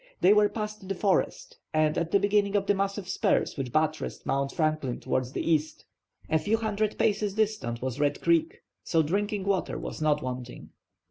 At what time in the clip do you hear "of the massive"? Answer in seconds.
2.55-3.07